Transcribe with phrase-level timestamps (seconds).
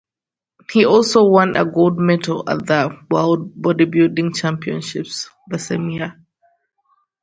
[0.71, 6.19] He also won a gold medal at the World Bodybuilding Championships, the same year.